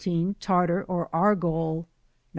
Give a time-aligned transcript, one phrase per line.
[0.39, 1.75] Tartar or Aro ol!
[1.81, 1.85] 19.